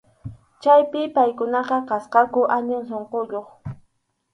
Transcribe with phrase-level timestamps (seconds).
[0.61, 3.47] Chaypi paykuna kasqaku allin sunquyuq.